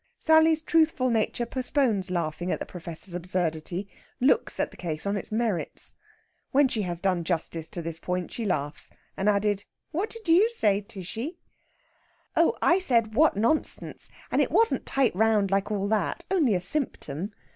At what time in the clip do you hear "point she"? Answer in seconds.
7.99-8.43